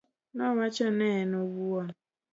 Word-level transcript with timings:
Nowacho 0.35 0.87
ne 0.97 1.07
en 1.21 1.31
owuon. 1.41 1.87